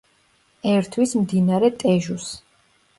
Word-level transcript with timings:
ერთვის 0.71 1.15
მდინარე 1.21 1.73
ტეჟუს. 1.85 2.35